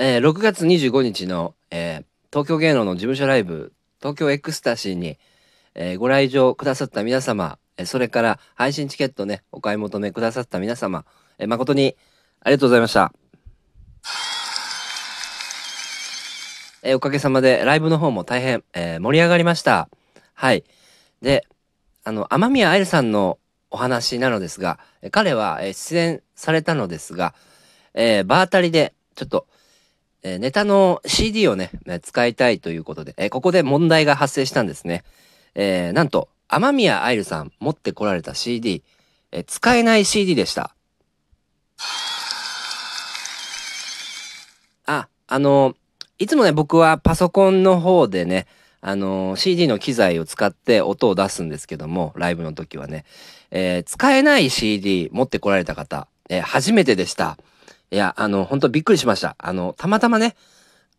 [0.00, 5.18] えー、6月25日の、えー、東京芸能の事務所ライブ、東京エクスタシーに、
[5.74, 11.04] えー、ご来場くださった皆様、えそれから配信チケットね、お買い求めくださった皆様、
[11.40, 11.96] え誠に
[12.42, 13.12] ありがとうございました。
[16.84, 19.88] えおかげさまでライブの方も大変、え盛り上がりました。
[20.32, 20.62] はい。
[21.22, 21.44] で、
[22.04, 23.40] あの、雨宮愛理さんの
[23.72, 24.78] お話なのですが、
[25.10, 27.34] 彼は出演されたのですが、
[27.94, 29.48] えー、場当たりで、ちょっと、
[30.22, 31.70] えー、ネタの CD をね、
[32.02, 35.04] 使いたいということで、えー、ここで問題が発生したんですね。
[35.54, 38.82] えー、なんと、雨宮愛理さん持ってこられた CD、
[39.32, 40.74] えー、使えない CD でした。
[44.86, 45.74] あ、あの
[46.18, 48.46] いつもね、僕はパソコンの方でね、
[48.80, 53.04] あの CD の機材を使って音を出すんですけども、ライブの時はね、
[53.50, 57.38] えー、使えない CD 持ってこられた方、えー、初めてでした。
[57.90, 59.36] いや、あの、本当びっくりしました。
[59.38, 60.36] あの、たまたまね、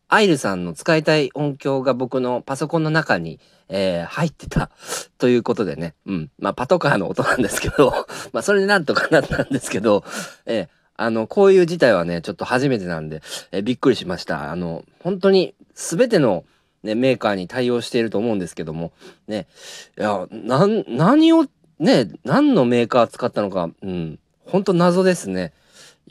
[0.07, 4.71] アイルさんの使いたい音響が僕のパソコンの中に、えー、入ってた
[5.19, 5.93] ということでね。
[6.07, 6.31] うん。
[6.39, 7.93] まあ、パトカーの音なんですけど
[8.33, 10.03] まあ、それでなんとかなったんですけど、
[10.47, 10.67] えー、
[10.97, 14.51] あの、こういう事態はね、ちょっと初めてなんで、えー、びっくりしました。
[14.51, 16.43] あの、本当に全ての、
[16.81, 18.91] ね、メーカーに対応していると思うんですけども、
[19.27, 19.47] ね、
[19.95, 21.45] いや、なん、何を、
[21.77, 25.53] ね、何のメーカー使ったのか、うん、本当謎ですね。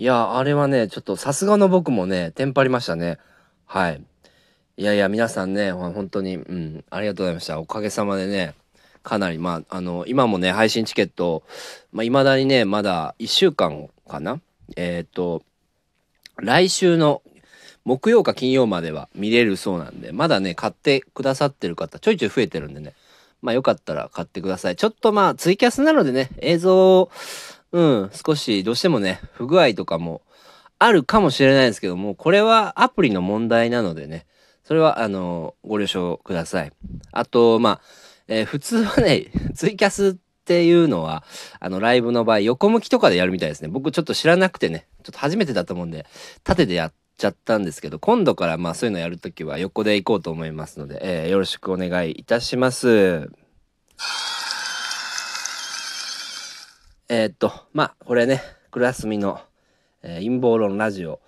[0.00, 3.18] いや、あれはね、ちょっとさすがの僕もね、テンパりましたね。
[3.66, 4.00] はい。
[4.76, 7.58] いやいや、皆さんね、本当に、うん、ありがとうございました。
[7.58, 8.54] おかげさまでね、
[9.02, 11.42] かなり、まあ、あの、今もね、配信チケット、
[11.90, 14.40] まあ、未だにね、まだ1週間かな？
[14.76, 15.42] えっ、と、
[16.36, 17.20] 来週の
[17.84, 22.94] 木曜か金曜までは見れるそうなんで、まだね、買ってくださってる方、ちょいちょい増えてるんでね、
[23.42, 24.76] まあよかったら買ってください。
[24.76, 27.10] ちょっとまあ、ツイキャスなのでね、映像
[27.72, 30.22] うん、少しどうしてもね、不具合とかも
[30.78, 34.26] あるかもしれないですけども、これはアプリの問題なのでね、
[34.64, 36.72] それはあの、ご了承ください。
[37.12, 37.80] あと、まあ、
[38.28, 40.14] えー、普通はね、 ツイキャスっ
[40.44, 41.24] ていうのは、
[41.58, 43.68] あの、ライブの場合、横向きとかでやるみたいですね。
[43.68, 46.06] 僕ちょっと知らなくてね、ちょっと初めてだと思うんで、
[46.44, 53.30] 縦でやっちゃったんですけど、今度からまあそういうのやるときは横で行こうと思いますので、えー、よろしくお願いいたします。
[57.10, 59.40] えー、っと、まあ、これね、クラスミの、
[60.02, 61.20] えー、陰謀論ラジオ。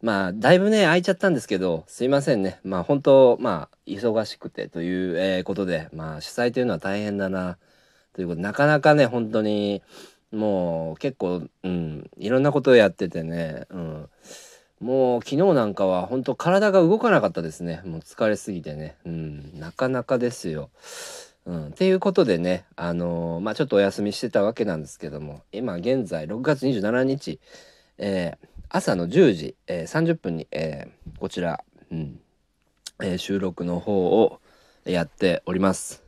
[0.00, 2.60] まあ、だいぶね、空いちゃったんですけど、すいませんね。
[2.62, 7.58] まあ、本当まあ、忙しくてという、えー、ことで、まあ、主催というのは大変だな、
[8.12, 9.82] ということで、なかなかね、本当に、
[10.30, 14.08] もう、結構、うん、いろんなことをやっててね、うん。
[14.80, 17.80] もう昨日なんかは本当体が動かなかったですね。
[17.84, 18.96] もう疲れすぎてね。
[19.06, 20.70] うん、なかなかですよ。
[21.46, 27.38] うん、っていうことでね、あのー、まあ、ちょっとお休みしてたわけなんですけども、今現在6月27日、
[27.98, 31.62] えー、朝の10時、えー、30分に、えー、こちら、
[31.92, 32.18] うん
[33.02, 34.40] えー、収録の方を
[34.86, 36.02] やっております。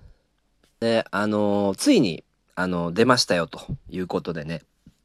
[0.81, 2.25] で、あの、ついに、
[2.59, 3.61] あの出ましたよと
[3.91, 4.63] いうことでね、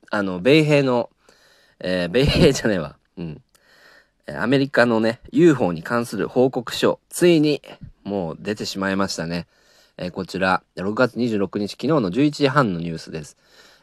[0.09, 1.09] あの、米兵の、
[1.81, 3.41] え米兵じゃねえわ、うん、
[4.27, 7.61] アメリカのね、UFO に関する報告書、ついに
[8.03, 9.47] もう出てしまいましたね。
[10.01, 13.37] えー、こちら、6月26日、昨日の11時半のニュースです。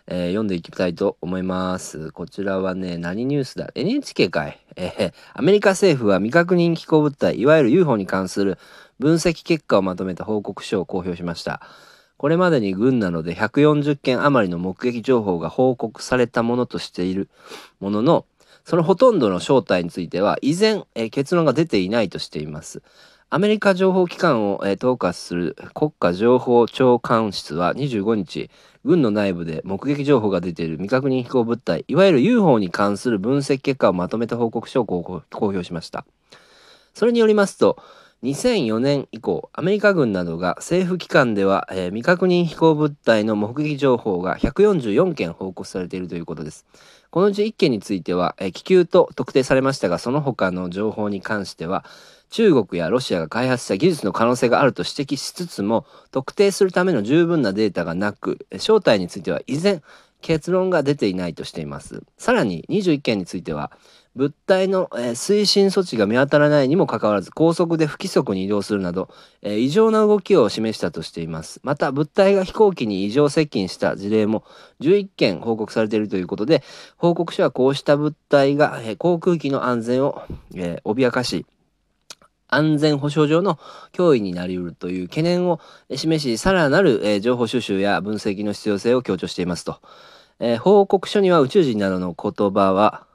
[0.08, 2.10] えー、読んでいきたいと思います。
[2.10, 4.58] こちらはね、何ニュースだ ?NHK かい。
[4.74, 8.58] えー、アメリカ政府は未確認飛行物体、いわゆる UFO に関する
[8.98, 11.62] 分析結果をまとめた報告書を公表しました。
[12.16, 17.28] これまでに軍などで140件余りの目撃情報が報告されたものとしている
[17.78, 18.26] ものの、
[18.64, 22.82] そのほとんどの正体については依然、えー、結論が出ていないとしています。
[23.30, 28.48] アメリカ情報機関を、えー、統括する国家情報長官室は25日、
[28.86, 36.06] 軍の内部で目撃情報が出ている未確認飛行物体、いわゆる UFO に関する分析結果をまとめた報告書を公表しました。
[36.94, 37.76] それによりますと、
[38.22, 46.64] 2004年以降、アメリカ軍などが政府機関では、えー、未確認飛行物体の目撃情報が144件報告されているということです。
[47.10, 51.84] このうち1件については、えー、気球と特定されましたが、その他の情報に関しては、
[52.30, 59.82] 中国やロシアが開発した技術の可能性があると指摘しつつも特定するための十分なデータがなく正体については依然
[60.20, 62.02] 結論が出ていないとしています。
[62.16, 63.70] さらに21件については
[64.16, 69.08] 物体の、えー、推進措置が見当たらないにもかかわらず高速で不規則に移動するなど、
[69.42, 71.60] えー、異常な動きを示したとしています。
[71.62, 74.42] また物体が飛行機に異常接近した事例も
[74.80, 76.64] 11件報告されているということで
[76.96, 80.22] 報告書はこうした物体が、えー、航空機の安全を、
[80.56, 81.46] え脅かし
[82.48, 83.58] 安全保障上の
[83.92, 85.60] 脅威になりうるという懸念を
[85.94, 89.80] 示し、さらなる、情報収集や分析の必要性を強調していますと。
[90.40, 93.06] えー、報告書には宇宙人などの言葉は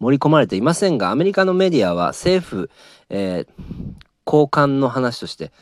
[0.00, 2.70] 盛り込まれていませんが、アメリカのメディアは政府、
[3.10, 3.64] えー、
[4.24, 5.52] 高官の話として、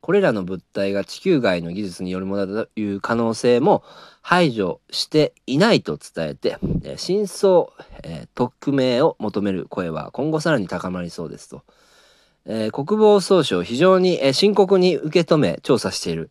[0.00, 3.84] これらの物体が地球外の技術によるものだという可能性も
[4.22, 6.58] 排除していないと伝えて、
[6.96, 7.66] 真相、
[8.02, 11.62] えー、匿名を求める声は今後さらに高まりそうですと。
[12.46, 16.30] えー、国防総省非常に、えー、深刻に受け止め調査している、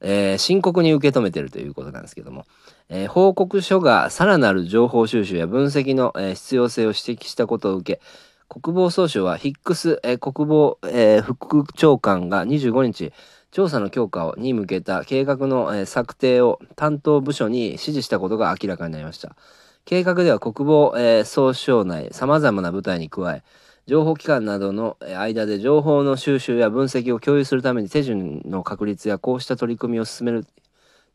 [0.00, 2.46] えー、深刻に受け止めているということなんですけども、
[2.90, 8.00] え報告書がさらなる情報収集や分析の、え必要性を指摘したことを受け
[8.48, 13.12] 国防総省はヒックス、え国防、え副長官が25日
[13.50, 19.36] 調査の強化に向けた計画の、え策定を担当部署に指示したことが明らかになりました。
[19.84, 23.42] 計画では国防、え総省内さまざまな部隊に加え
[23.88, 30.46] 情報機関などの間で情報の収集や分析を共有するために手順の確立やこうした取り組みを進める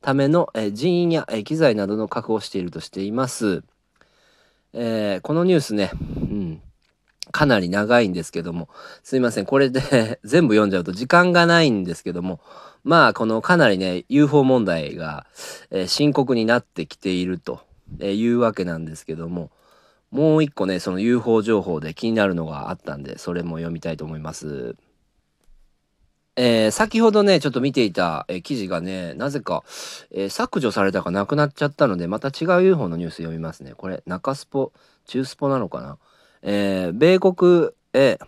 [0.01, 3.63] ための人員や機材などの確保をしているとしています。
[4.73, 6.61] えー、このニュースね、うん、
[7.31, 8.69] かなり長いんですけども、
[9.03, 12.39] すいません、これで 全部読んじゃうと時間がないんですけども、
[12.83, 15.27] まあ、このかなりね、UFO 問題が、
[15.69, 17.61] えー、深刻になってきていると
[18.01, 19.51] いうわけなんですけども、
[20.13, 24.75] もう一個ね、その UFO 情報で気になるのがあったんで、それも読みたいと思います。
[26.35, 29.63] えー、先ほどね、ちょっと見ていた、えー、記事がね、なぜか、
[30.11, 33.73] えー、削除されたかなくなっちゃったので、また違う UFO のニュース読みますね。
[33.75, 34.71] これ、中スポ、
[35.07, 35.97] 中スポなのかな？
[36.43, 38.19] え米国、え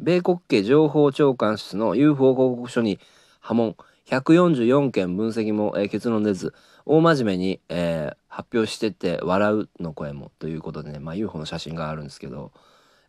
[0.00, 2.98] 米国家情報長官室の UFO 報告書に
[3.38, 3.76] 波紋、
[4.08, 6.54] 144件分析も、え結論出ず、
[6.92, 12.50] 大真面目に、えー、発表してて笑うの声もということでね、まあ、UFO の写真があるんですけど、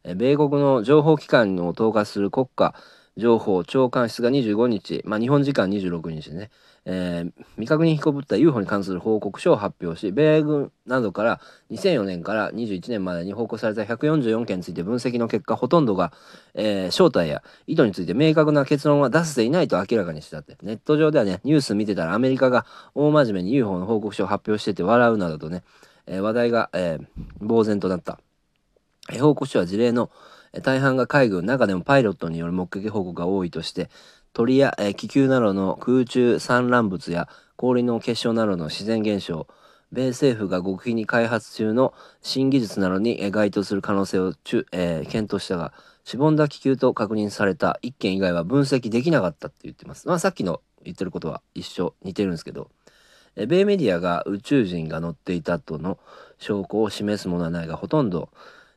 [0.04, 2.76] えー、米国の情報機関を統括する国家
[3.18, 6.50] 情報長官室が25日、まあ、日本時間26日ね、
[6.86, 11.42] えー、未確認飛行物体 UFO に関する報告書を発表し、米軍などから
[11.72, 16.14] 2004年から21年までに報告された144件について分析の結果、ほとんどが、
[16.54, 20.58] えー、正体や意図について明確な結論は出せていないと明らかにしたって。
[20.64, 22.66] ネット上ではね、ニュース見てたらアメリカが
[22.96, 25.64] 大真面目に UFO の報告書を発表してて笑うなどとね、
[26.08, 28.20] えー、話題が、えー、呆然となった。
[29.20, 30.10] 報告書は事例の
[30.60, 33.90] 大半が海軍、中でもパイロットによる目撃報告が多いとして、
[34.34, 39.48] 鳥や、気球などの空中産卵物や氷の結晶などの自然現象、
[39.92, 44.30] 米政府が極秘に開発中の新技術などに該当する可能性を
[44.72, 50.08] えー、検討したが、しぼんだ気球と確認された1件以外は分析できなかったって言ってます。
[50.08, 52.70] まあさっきの言ってることは一緒、似てるんですけど、
[53.36, 55.98] え米メディアが宇宙人が乗っていたとの
[56.38, 58.30] 証拠を示すものはないが、ほとんど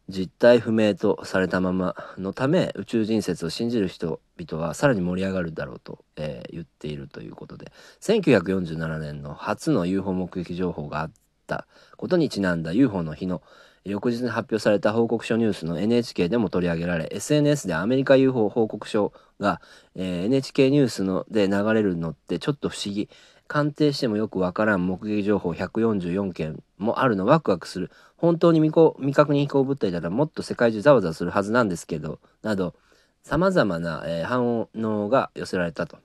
[0.09, 11.11] 実態不明とされたままのため宇宙人説を信じる人々はさらに盛り上がるだろうと、えー、言っているということで1947年の初の UFO 目撃情報があっ
[11.47, 11.67] た
[11.97, 13.43] ことにちなんだ UFO の日の
[13.85, 19.61] 翌日に発表された報告書ニュースの NHK でも取り上げられ SNS でアメリカ UFO 報告書が、
[19.95, 23.11] えー、NHK ニュースので流れるのってちょっと不思議。
[23.49, 27.91] 鑑定してもよくわからん目撃情報144件もあるのワクワクする。
[28.17, 32.75] 本当に未未確認飛行物体ならもっと世界中ざわざわするはずなんですけどなど
[33.23, 35.99] さまざまな、えー、反応が寄せられたと、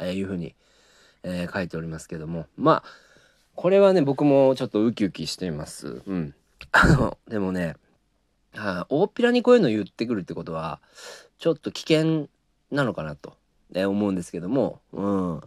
[0.00, 0.54] えいうふうに、
[1.22, 2.46] えー、書いておりますけども。
[2.56, 2.84] まあ
[3.54, 6.02] これはね僕もちょっとウキウキしています。
[6.06, 6.34] うん。
[6.72, 7.76] あのでもね
[8.88, 10.80] 大っぴらにこういうの言ってくるってことは
[11.38, 12.28] ちょっと危険
[12.70, 13.36] なのかなと、
[13.70, 14.80] ね、思うんですけども。
[14.92, 15.40] うん。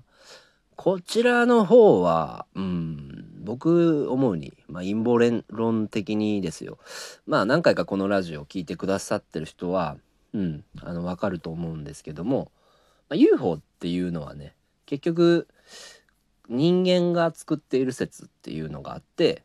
[0.75, 6.77] こちらの方は、うん、僕思うに、まあ、陰謀論的にですよ。
[7.25, 9.97] まあ何回かこのラジオを聞いてくださってる人は、
[10.33, 12.51] うん、あの、わかると思うんですけども、
[13.09, 14.53] まあ、UFO っていうのはね、
[14.85, 15.47] 結局、
[16.49, 19.43] 人間が作っている説っていうのがあって、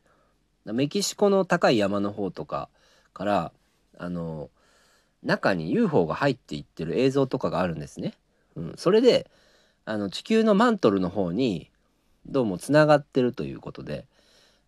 [0.64, 2.68] メキシコの高い山の方とか
[3.12, 3.52] から、
[3.98, 4.50] あの、
[5.22, 8.14] 中に UFO が入っていってる映像とかがあるんですね。
[8.56, 9.30] うん、それで、
[9.90, 11.68] あの地球のマントルの方に
[12.24, 14.06] どうもつながってるということで、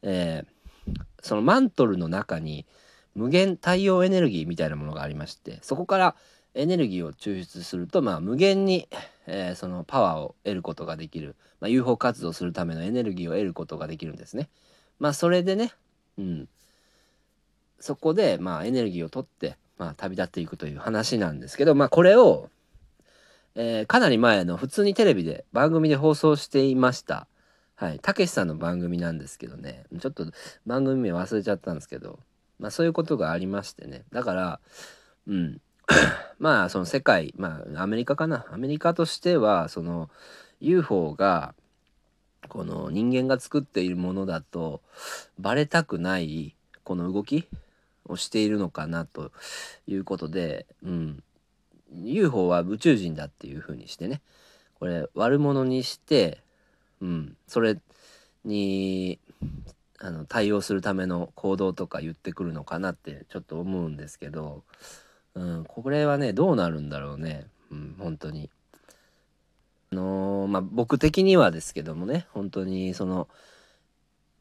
[0.02, 2.66] えー、そのマントルの中に
[3.14, 6.16] 無限太陽エネルギーみたいなものがありましてそこから
[6.54, 8.88] エネルギーを抽出すると、まあ、無限に、
[9.28, 14.48] えー、そのパワーを得ることができる、まあ、UFO 活動するためのエネルギーを得ることができるんですね。
[14.98, 15.72] まあそれでね、
[16.18, 16.48] うん、
[17.78, 22.50] そこで、まあ、エネルギーを取って、まあ、旅立っていくという話なんですけど、まあ、これを
[23.54, 27.26] えー、かなり前の普通にテレビで番組で放送していました。
[27.74, 27.98] はい。
[27.98, 29.84] たけしさんの番組なんですけどね。
[30.00, 30.26] ちょっと
[30.66, 32.18] 番組名忘れちゃったんですけど、
[32.58, 34.04] まあそういうことがありましてね。
[34.12, 34.60] だから、
[35.26, 35.60] うん。
[36.38, 38.46] まあその世界、まあアメリカかな。
[38.50, 40.10] アメリカとしては、その
[40.60, 41.54] UFO が、
[42.48, 44.82] この人間が作っているものだと
[45.38, 46.54] バレたくない
[46.84, 47.48] この動き
[48.04, 49.32] をしているのかなと
[49.86, 51.22] いうことで、うん、
[51.94, 54.20] UFO は宇宙人だっていうふうにしてね。
[54.78, 56.42] これ悪者にして、
[57.00, 57.78] うん、それ
[58.44, 59.20] に
[60.00, 64.64] あの対応するための行動とか言ってくるのかなってちょっと思うんですけど、
[65.34, 68.50] うん、これはねどうなるんだろうね、うん、本当に。
[69.92, 73.28] あのー、まあ僕的にはですけどもね本当にその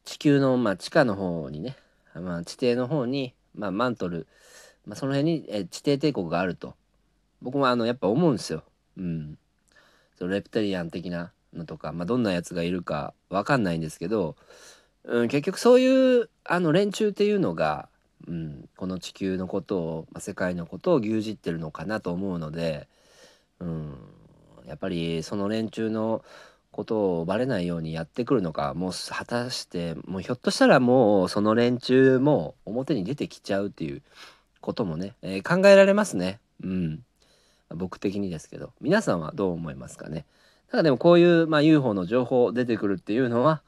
[0.04, 1.76] 地球の、まあ、地下の方にね、
[2.14, 4.26] まあ、地底の方に、ま、マントル、
[4.86, 6.74] まあ、その辺にえ地底帝国があると。
[7.42, 8.62] 僕もあのやっぱ思うんですよ。
[8.96, 9.38] うん、
[10.16, 14.36] そのレプテリアン的なのとか、まあ、どんなやつがいるか分かんないんですけど、
[15.04, 17.88] うん、結局そういうあの連中っていうのが、
[18.26, 22.88] うん、この地球のことを、まあ、世界のことを牛耳ってるのかなと思うので、
[23.58, 23.96] うん、
[24.66, 26.24] やっぱりその連中の
[26.70, 34.02] ことをバレないようにやってくるのかもう果たしてもうひょっとしたらもうその連中も表に出てきちゃうっていう
[34.60, 36.40] こともね、えー、考えられますね。
[36.62, 37.04] うん。
[37.74, 40.24] 僕的にですけど皆さんはどう思いますかね？
[40.70, 43.62] ただでもこういう、まあ、UFO の情報出てくるっていうのは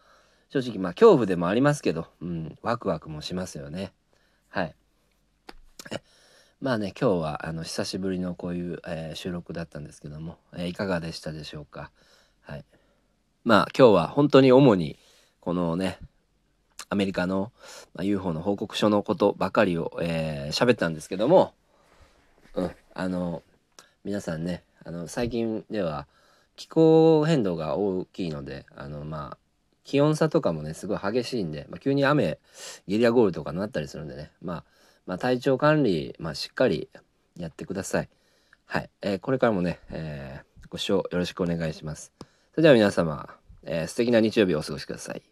[0.50, 3.92] 正直まあ恐怖でもありますけど、うん、ワクワクもしますよね。
[4.48, 4.74] はい。
[6.60, 11.90] まあね今日はあの久しぶりのこういう、えー、収録だったんですけども、えー、いかがでしたでしょうか？
[12.42, 12.64] はい。
[13.44, 14.98] まあ今日は本当に主に
[15.40, 15.98] このね
[16.88, 17.52] アメリカの、
[17.94, 21.52] まあ、UFO の報告書のことばかりを喋、えー、ったんですけども、
[22.54, 23.42] うん、あの
[24.04, 26.06] 皆さんねあの最近では
[26.56, 29.38] 気候変動が大きいのであのまあ
[29.84, 32.38] 気温差とかもねすごい激しいんで、まあ、急に雨
[32.86, 34.64] ゲリラ豪雨とかになったりするんでね、まあ、
[35.06, 36.88] まあ体調管理、まあ、しっかり
[37.36, 38.08] やってください。
[38.66, 42.12] はい、えー、これからもね、えー、ご視聴よろしくお願いします。
[42.52, 43.28] それでは皆様、
[43.62, 45.22] えー、素敵な日曜日をお過ごしください。